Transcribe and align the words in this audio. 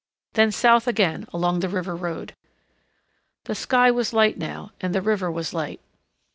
Then 0.33 0.51
south 0.51 0.87
again 0.87 1.27
along 1.31 1.59
the 1.59 1.69
river 1.69 1.95
road. 1.95 2.35
The 3.43 3.53
sky 3.53 3.91
was 3.91 4.13
light 4.13 4.35
now. 4.35 4.71
And 4.81 4.95
the 4.95 5.01
river 5.03 5.31
was 5.31 5.53
light. 5.53 5.79